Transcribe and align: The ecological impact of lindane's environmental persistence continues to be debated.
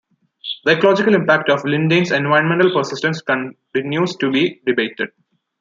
The 0.65 0.71
ecological 0.79 1.13
impact 1.13 1.47
of 1.51 1.59
lindane's 1.61 2.11
environmental 2.11 2.73
persistence 2.73 3.21
continues 3.21 4.15
to 4.15 4.31
be 4.31 4.59
debated. 4.65 5.09